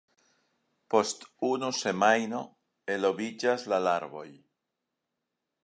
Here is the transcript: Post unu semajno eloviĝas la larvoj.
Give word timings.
Post 0.93 1.25
unu 1.49 1.69
semajno 1.81 2.41
eloviĝas 2.95 3.69
la 3.75 3.81
larvoj. 3.89 4.27